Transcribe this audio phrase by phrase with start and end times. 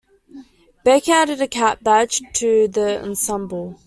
[0.83, 3.77] Baker added a cat badge to the ensemble.